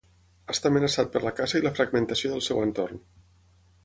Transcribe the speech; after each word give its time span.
Està 0.53 0.69
amenaçat 0.69 1.11
per 1.15 1.21
la 1.25 1.33
caça 1.39 1.59
i 1.61 1.65
la 1.65 1.71
fragmentació 1.81 2.31
del 2.33 2.41
seu 2.47 2.63
entorn. 2.65 3.03